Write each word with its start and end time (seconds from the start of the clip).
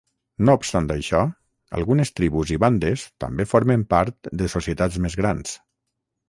No 0.47 0.53
obstant 0.59 0.87
això, 0.93 1.19
algunes 1.79 2.11
tribus 2.19 2.53
i 2.55 2.57
bandes 2.63 3.03
també 3.25 3.47
formen 3.53 3.85
part 3.93 4.31
de 4.43 4.49
societats 4.55 4.99
més 5.07 5.19
grans. 5.23 5.55